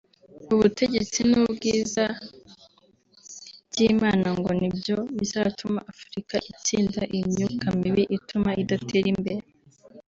ubutegetsi 0.53 1.19
n’ubwiza 1.29 2.03
by’Imana 3.71 4.27
ngo 4.37 4.49
ni 4.59 4.69
byo 4.77 4.97
bizatuma 5.19 5.79
Afurika 5.91 6.35
itsinda 6.51 7.01
iyi 7.15 7.23
myuka 7.31 7.67
mibi 7.79 8.03
ituma 8.17 8.51
idatera 8.63 9.07
imbere 9.15 9.45